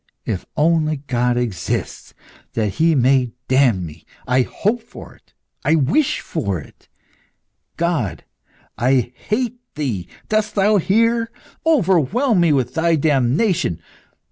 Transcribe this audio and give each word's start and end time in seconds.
If 0.25 0.47
only 0.57 0.95
God 0.97 1.37
exists, 1.37 2.15
that 2.53 2.69
he 2.69 2.95
may 2.95 3.33
damn 3.47 3.85
me. 3.85 4.03
I 4.27 4.41
hope 4.41 4.81
for 4.81 5.13
it 5.13 5.35
I 5.63 5.75
wish 5.75 6.23
it. 6.35 6.89
God, 7.77 8.23
I 8.79 9.11
hate 9.15 9.59
Thee 9.75 10.07
dost 10.27 10.55
Thou 10.55 10.77
hear? 10.77 11.29
Overwhelm 11.67 12.39
me 12.39 12.51
with 12.51 12.73
Thy 12.73 12.95
damnation. 12.95 13.79